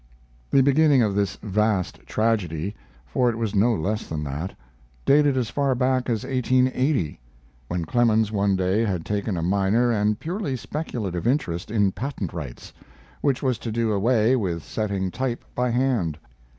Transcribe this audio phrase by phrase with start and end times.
[0.49, 4.55] The beginning of this vast tragedy (for it was no less than that)
[5.05, 7.19] dated as far back as 1880,
[7.67, 12.73] when Clemens one day had taken a minor and purely speculative interest in patent rights,
[13.21, 16.17] which was to do away with setting type by hand.